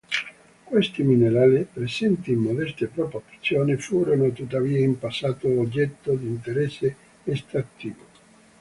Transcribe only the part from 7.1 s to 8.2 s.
estrattivo.